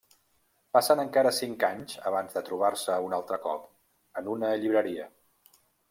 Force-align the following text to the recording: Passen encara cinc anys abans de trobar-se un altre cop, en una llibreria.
Passen 0.77 1.01
encara 1.03 1.33
cinc 1.41 1.65
anys 1.67 1.99
abans 2.13 2.39
de 2.39 2.43
trobar-se 2.49 2.99
un 3.09 3.17
altre 3.21 3.41
cop, 3.47 3.71
en 4.23 4.35
una 4.37 4.55
llibreria. 4.65 5.11